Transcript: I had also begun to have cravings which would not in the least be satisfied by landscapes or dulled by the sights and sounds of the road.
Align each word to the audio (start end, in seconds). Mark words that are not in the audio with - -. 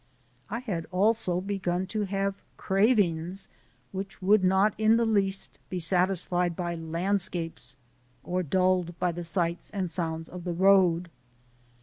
I 0.49 0.61
had 0.61 0.87
also 0.89 1.39
begun 1.41 1.85
to 1.93 2.05
have 2.05 2.41
cravings 2.57 3.47
which 3.91 4.19
would 4.19 4.43
not 4.43 4.73
in 4.79 4.97
the 4.97 5.05
least 5.05 5.59
be 5.69 5.77
satisfied 5.77 6.55
by 6.55 6.73
landscapes 6.73 7.77
or 8.23 8.41
dulled 8.41 8.97
by 8.97 9.11
the 9.11 9.23
sights 9.23 9.69
and 9.69 9.91
sounds 9.91 10.27
of 10.27 10.43
the 10.43 10.53
road. 10.53 11.11